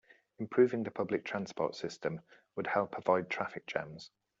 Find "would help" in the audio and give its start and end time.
2.55-2.97